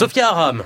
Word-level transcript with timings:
Sophia 0.00 0.30
Aram. 0.30 0.62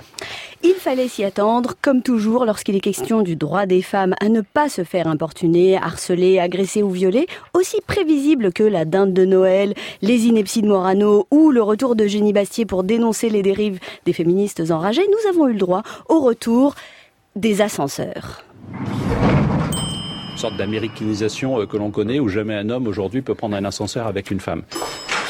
Il 0.63 0.75
fallait 0.75 1.09
s'y 1.09 1.25
attendre, 1.25 1.75
comme 1.83 2.03
toujours 2.03 2.45
lorsqu'il 2.45 2.77
est 2.77 2.81
question 2.81 3.21
du 3.21 3.35
droit 3.35 3.67
des 3.67 3.83
femmes 3.83 4.15
à 4.21 4.29
ne 4.29 4.43
pas 4.43 4.69
se 4.69 4.85
faire 4.85 5.09
importuner, 5.09 5.77
harceler, 5.77 6.39
agresser 6.39 6.85
ou 6.85 6.91
violer, 6.91 7.27
aussi 7.53 7.79
prévisible 7.85 8.53
que 8.53 8.63
la 8.63 8.85
dinde 8.85 9.13
de 9.13 9.25
Noël, 9.25 9.75
les 10.03 10.27
inepties 10.27 10.63
de 10.63 10.69
Morano 10.69 11.27
ou 11.33 11.51
le 11.51 11.63
retour 11.63 11.97
de 11.97 12.07
Génie 12.07 12.33
Bastier 12.33 12.65
pour 12.65 12.85
dénoncer 12.85 13.29
les 13.29 13.43
dérives 13.43 13.81
des 14.07 14.13
féministes 14.13 14.63
enragées, 14.71 15.09
nous 15.09 15.29
avons 15.29 15.49
eu 15.49 15.55
le 15.55 15.59
droit 15.59 15.83
au 16.09 16.21
retour 16.21 16.77
des 17.35 17.61
ascenseurs 17.61 18.45
Une 20.31 20.39
sorte 20.39 20.57
d'américanisation 20.57 21.61
euh, 21.61 21.67
que 21.67 21.77
l'on 21.77 21.91
connaît 21.91 22.21
où 22.21 22.29
jamais 22.29 22.55
un 22.55 22.71
homme 22.71 22.87
aujourd'hui 22.87 23.21
peut 23.21 23.35
prendre 23.35 23.57
un 23.57 23.65
ascenseur 23.65 24.07
avec 24.07 24.31
une 24.31 24.39
femme. 24.39 24.63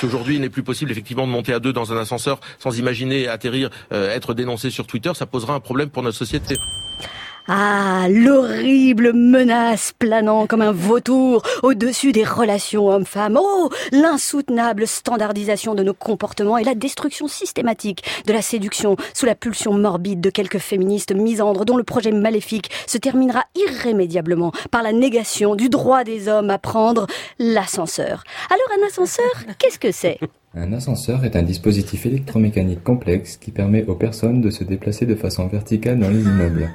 Si 0.05 0.09
aujourd'hui 0.09 0.35
il 0.35 0.43
n'est 0.43 0.51
plus 0.51 0.63
possible 0.63 0.91
effectivement 0.91 1.27
de 1.27 1.33
monter 1.33 1.55
à 1.55 1.61
deux 1.61 1.73
dans 1.73 1.91
un 1.95 1.97
ascenseur 1.97 2.39
sans 2.59 2.79
imaginer 2.79 3.27
atterrir, 3.27 3.71
euh, 3.91 4.15
être 4.15 4.35
dénoncé 4.35 4.69
sur 4.69 4.87
Twitter, 4.87 5.13
ça 5.15 5.25
posera 5.25 5.55
un 5.55 5.61
problème 5.61 5.89
pour 5.89 6.03
notre 6.03 6.19
société. 6.19 6.59
Ah, 7.47 8.07
l'horrible 8.09 9.13
menace 9.13 9.93
planant 9.99 10.47
comme 10.47 10.63
un 10.63 10.73
vautour 10.73 11.43
au-dessus 11.63 12.13
des 12.13 12.25
relations 12.25 12.89
hommes-femmes. 12.89 13.39
Oh, 13.39 13.69
l'insoutenable 13.93 14.87
standardisation 14.87 15.75
de 15.75 15.83
nos 15.83 15.93
comportements 15.93 16.57
et 16.57 16.65
la 16.65 16.75
destruction 16.75 17.29
systématique 17.29 18.03
de 18.27 18.33
la 18.33 18.41
séduction 18.41 18.97
sous 19.13 19.27
la 19.27 19.35
pulsion 19.35 19.75
morbide 19.75 20.23
de 20.23 20.31
quelques 20.31 20.57
féministes 20.57 21.15
misandres 21.15 21.67
dont 21.67 21.77
le 21.77 21.85
projet 21.85 22.13
maléfique 22.13 22.71
se 22.87 22.97
terminera 22.97 23.45
irrémédiablement 23.55 24.53
par 24.71 24.83
la 24.83 24.95
négation 24.95 25.55
du 25.55 25.69
droit 25.69 26.03
des 26.03 26.29
hommes 26.29 26.49
à 26.49 26.57
prendre 26.57 27.07
l'ascenseur. 27.39 28.25
Alors 28.49 28.83
un 28.83 28.87
ascenseur, 28.87 29.31
qu'est-ce 29.59 29.79
que 29.79 29.93
c'est? 29.93 30.19
Un 30.55 30.73
ascenseur 30.73 31.27
est 31.27 31.37
un 31.37 31.43
dispositif 31.43 32.07
électromécanique 32.07 32.83
complexe 32.83 33.37
qui 33.37 33.51
permet 33.51 33.85
aux 33.85 33.97
personnes 33.97 34.41
de 34.41 34.49
se 34.49 34.65
déplacer 34.65 35.05
de 35.05 35.15
façon 35.15 35.47
verticale 35.47 35.99
dans 35.99 36.09
les 36.09 36.23
immeubles. 36.23 36.71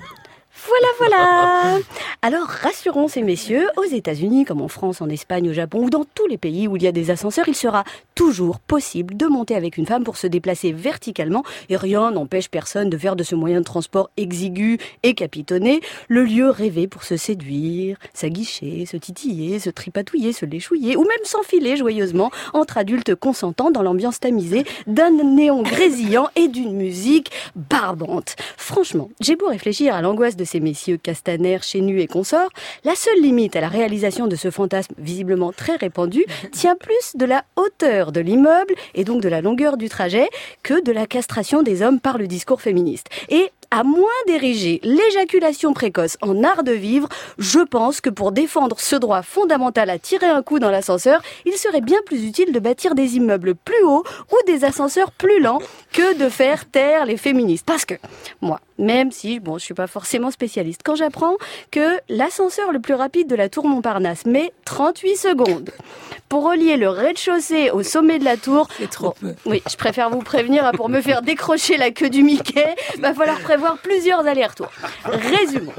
Voilà, 0.68 0.89
Alors 2.22 2.48
rassurons 2.48 3.08
ces 3.08 3.22
messieurs, 3.22 3.68
aux 3.78 3.86
États-Unis, 3.86 4.46
comme 4.46 4.62
en 4.62 4.68
France, 4.68 5.02
en 5.02 5.10
Espagne, 5.10 5.50
au 5.50 5.54
Japon 5.54 5.84
ou 5.84 5.90
dans 5.90 6.04
tous 6.04 6.28
les 6.28 6.38
pays 6.38 6.68
où 6.68 6.76
il 6.76 6.84
y 6.84 6.88
a 6.88 6.92
des 6.92 7.12
ascenseurs, 7.12 7.48
il 7.48 7.56
sera 7.56 7.84
toujours 8.14 8.60
possible 8.60 9.16
de 9.16 9.26
monter 9.26 9.56
avec 9.56 9.78
une 9.78 9.86
femme 9.86 10.04
pour 10.04 10.18
se 10.18 10.28
déplacer 10.28 10.72
verticalement 10.72 11.44
et 11.70 11.78
rien 11.78 12.12
n'empêche 12.12 12.50
personne 12.50 12.90
de 12.90 12.98
faire 12.98 13.16
de 13.16 13.24
ce 13.24 13.36
moyen 13.36 13.60
de 13.60 13.66
transport 13.66 14.10
exigu 14.18 14.80
et 15.04 15.14
capitonné 15.14 15.80
le 16.08 16.24
lieu 16.24 16.50
rêvé 16.50 16.88
pour 16.88 17.04
se 17.04 17.16
séduire, 17.16 17.98
s'aguicher, 18.14 18.86
se 18.86 18.98
titiller, 18.98 19.60
se 19.60 19.70
tripatouiller, 19.70 20.34
se 20.34 20.46
léchouiller 20.46 20.98
ou 20.98 21.02
même 21.02 21.24
s'enfiler 21.24 21.78
joyeusement 21.78 22.32
entre 22.54 22.78
adultes 22.78 23.16
consentants 23.16 23.72
dans 23.72 23.82
l'ambiance 23.82 24.20
tamisée 24.20 24.66
d'un 24.88 25.12
néon 25.12 25.64
grésillant 25.64 26.28
et 26.36 26.48
d'une 26.48 26.74
musique 26.74 27.32
barbante. 27.56 28.36
Franchement, 28.58 29.10
j'ai 29.22 29.36
beau 29.36 29.48
réfléchir 29.48 29.96
à 29.96 30.02
l'angoisse 30.02 30.36
de 30.36 30.44
ces 30.44 30.60
messieurs 30.60 30.98
Castaner, 31.10 31.58
Chénu 31.64 32.02
et 32.02 32.06
consorts, 32.06 32.52
la 32.84 32.94
seule 32.94 33.20
limite 33.20 33.56
à 33.56 33.62
la 33.62 33.68
réalisation 33.68 34.28
de 34.28 34.36
ce 34.36 34.52
fantasme 34.52 34.94
visiblement 35.00 35.52
très 35.52 35.76
répandu 35.76 36.24
tient 36.52 36.76
plus 36.76 37.16
de 37.16 37.26
la 37.26 37.46
hauteur 37.56 38.12
de 38.12 38.20
l'immeuble 38.20 38.76
et 38.94 39.06
donc 39.06 39.20
de 39.24 39.28
la 39.28 39.42
longueur 39.42 39.78
du 39.78 39.90
trajet 39.90 40.30
que 40.62 40.84
de 40.84 40.92
la 40.92 41.08
castration 41.08 41.64
des 41.64 41.82
hommes 41.82 42.00
par 42.00 42.20
le 42.20 42.28
discours 42.28 42.62
féministe. 42.62 43.08
Et 43.30 43.52
à 43.72 43.84
moins 43.84 44.08
d'ériger 44.28 44.80
l'éjaculation 44.84 45.74
précoce 45.74 46.18
en 46.22 46.44
art 46.44 46.64
de 46.64 46.72
vivre, 46.72 47.08
je 47.38 47.60
pense 47.60 48.02
que 48.02 48.10
pour 48.10 48.32
défendre 48.32 48.80
ce 48.80 48.96
droit 48.96 49.22
fondamental 49.22 49.90
à 49.90 50.00
tirer 50.00 50.26
un 50.26 50.42
coup 50.42 50.60
dans 50.60 50.72
l'ascenseur, 50.72 51.22
il 51.46 51.54
serait 51.54 51.82
bien 51.82 52.00
plus 52.06 52.26
utile 52.26 52.52
de 52.52 52.60
bâtir 52.60 52.96
des 52.96 53.18
immeubles 53.18 53.56
plus 53.56 53.84
hauts 53.84 54.04
ou 54.32 54.36
des 54.48 54.64
ascenseurs 54.64 55.12
plus 55.12 55.40
lents 55.40 55.60
que 55.92 56.18
de 56.18 56.30
faire 56.30 56.66
taire 56.66 57.06
les 57.06 57.18
féministes. 57.18 57.66
Parce 57.66 57.86
que, 57.86 57.96
moi, 58.42 58.60
même 58.78 59.12
si, 59.12 59.40
bon, 59.40 59.58
je 59.58 59.66
suis 59.66 59.74
pas 59.74 59.88
forcément 59.88 60.32
spécialiste, 60.32 60.82
quand 60.84 60.96
j'apprends 60.96 61.36
que 61.72 62.00
l'ascenseur 62.10 62.72
le 62.72 62.80
plus 62.80 62.96
rapide 62.96 63.28
de 63.28 63.36
la 63.36 63.50
tour 63.50 63.68
Montparnasse 63.68 64.26
met 64.26 64.52
38 64.66 65.16
secondes 65.16 65.70
pour 66.30 66.44
relier 66.44 66.78
le 66.78 66.90
rez-de-chaussée 66.90 67.72
au 67.72 67.84
sommet 67.84 68.20
de 68.20 68.24
la 68.24 68.38
tour. 68.38 68.68
C'est 68.78 68.90
trop 68.90 69.16
peu. 69.20 69.34
Oui, 69.46 69.62
je 69.70 69.76
préfère 69.76 70.12
vous 70.12 70.20
prévenir, 70.20 70.64
hein, 70.64 70.72
pour 70.74 70.88
me 70.88 71.02
faire 71.02 71.24
décrocher 71.24 71.76
la 71.76 71.90
queue 71.90 72.10
du 72.10 72.24
Mickey, 72.24 72.76
va 73.00 73.14
falloir 73.14 73.40
prévoir 73.40 73.78
plusieurs 73.80 74.26
allers-retours. 74.26 74.72
Résumons. 75.06 75.74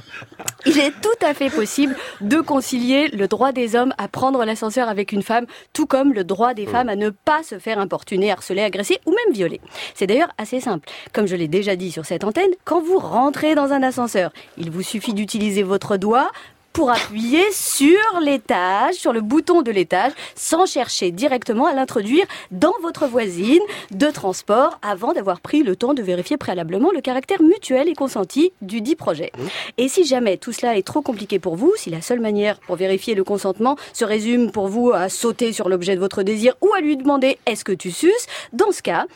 Il 0.66 0.78
est 0.78 0.92
tout 1.00 1.24
à 1.24 1.32
fait 1.32 1.48
possible 1.48 1.96
de 2.20 2.40
concilier 2.40 3.08
le 3.08 3.28
droit 3.28 3.52
des 3.52 3.76
hommes 3.76 3.94
à 3.96 4.08
prendre 4.08 4.44
l'ascenseur 4.44 4.88
avec 4.88 5.12
une 5.12 5.22
femme, 5.22 5.46
tout 5.72 5.86
comme 5.86 6.12
le 6.12 6.24
droit 6.24 6.52
des 6.52 6.66
femmes 6.66 6.88
à 6.88 6.96
ne 6.96 7.10
pas 7.10 7.42
se 7.42 7.58
faire 7.58 7.78
importuner, 7.78 8.32
harceler, 8.32 8.62
agresser 8.62 8.98
ou 9.06 9.10
même 9.10 9.32
violer. 9.32 9.60
C'est 9.94 10.06
d'ailleurs 10.06 10.32
assez 10.36 10.60
simple. 10.60 10.88
Comme 11.12 11.26
je 11.26 11.36
l'ai 11.36 11.48
déjà 11.48 11.76
dit 11.76 11.92
sur 11.92 12.04
cette 12.04 12.24
antenne, 12.24 12.50
quand 12.64 12.82
vous 12.82 12.98
rentrez 12.98 13.54
dans 13.54 13.72
un 13.72 13.82
ascenseur, 13.82 14.32
il 14.58 14.70
vous 14.70 14.82
suffit 14.82 15.14
d'utiliser 15.14 15.62
votre 15.62 15.96
doigt 15.96 16.30
pour 16.72 16.90
appuyer 16.90 17.44
sur 17.52 18.20
l'étage, 18.22 18.94
sur 18.94 19.12
le 19.12 19.20
bouton 19.20 19.62
de 19.62 19.70
l'étage, 19.70 20.12
sans 20.34 20.66
chercher 20.66 21.10
directement 21.10 21.66
à 21.66 21.74
l'introduire 21.74 22.26
dans 22.50 22.74
votre 22.82 23.06
voisine 23.06 23.62
de 23.90 24.06
transport 24.06 24.78
avant 24.82 25.12
d'avoir 25.12 25.40
pris 25.40 25.62
le 25.62 25.76
temps 25.76 25.94
de 25.94 26.02
vérifier 26.02 26.36
préalablement 26.36 26.90
le 26.92 27.00
caractère 27.00 27.42
mutuel 27.42 27.88
et 27.88 27.94
consenti 27.94 28.52
du 28.62 28.80
dit 28.80 28.96
projet. 28.96 29.32
Et 29.78 29.88
si 29.88 30.04
jamais 30.04 30.36
tout 30.36 30.52
cela 30.52 30.76
est 30.76 30.86
trop 30.86 31.02
compliqué 31.02 31.38
pour 31.38 31.56
vous, 31.56 31.72
si 31.76 31.90
la 31.90 32.02
seule 32.02 32.20
manière 32.20 32.60
pour 32.60 32.76
vérifier 32.76 33.14
le 33.14 33.24
consentement 33.24 33.76
se 33.92 34.04
résume 34.04 34.50
pour 34.50 34.68
vous 34.68 34.92
à 34.92 35.08
sauter 35.08 35.52
sur 35.52 35.68
l'objet 35.68 35.94
de 35.94 36.00
votre 36.00 36.22
désir 36.22 36.54
ou 36.60 36.72
à 36.74 36.80
lui 36.80 36.96
demander 36.96 37.38
est-ce 37.46 37.64
que 37.64 37.72
tu 37.72 37.90
suces, 37.90 38.26
dans 38.52 38.72
ce 38.72 38.82
cas, 38.82 39.06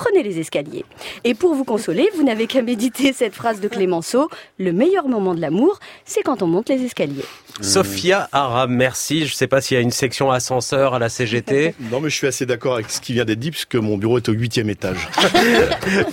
prenez 0.00 0.22
les 0.22 0.38
escaliers. 0.38 0.86
Et 1.24 1.34
pour 1.34 1.54
vous 1.54 1.64
consoler, 1.64 2.08
vous 2.16 2.22
n'avez 2.22 2.46
qu'à 2.46 2.62
méditer 2.62 3.12
cette 3.20 3.34
phrase 3.34 3.60
de 3.60 3.68
Clémenceau, 3.68 4.30
le 4.58 4.72
meilleur 4.72 5.08
moment 5.08 5.34
de 5.34 5.40
l'amour, 5.42 5.78
c'est 6.06 6.22
quand 6.22 6.42
on 6.42 6.46
monte 6.46 6.70
les 6.70 6.82
escaliers. 6.82 7.24
Sophia 7.60 8.26
Aram, 8.32 8.72
merci. 8.72 9.26
Je 9.26 9.34
sais 9.34 9.46
pas 9.46 9.60
s'il 9.60 9.74
y 9.74 9.78
a 9.78 9.82
une 9.82 9.90
section 9.90 10.30
ascenseur 10.30 10.94
à 10.94 10.98
la 10.98 11.08
CGT. 11.08 11.74
Non, 11.90 12.00
mais 12.00 12.08
je 12.08 12.14
suis 12.14 12.26
assez 12.28 12.46
d'accord 12.46 12.74
avec 12.74 12.88
ce 12.88 13.00
qui 13.00 13.14
vient 13.14 13.24
d'être 13.24 13.40
dit, 13.40 13.50
puisque 13.50 13.74
mon 13.74 13.98
bureau 13.98 14.18
est 14.18 14.28
au 14.28 14.32
huitième 14.32 14.70
étage. 14.70 15.08